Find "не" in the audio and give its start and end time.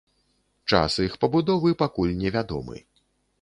2.23-2.29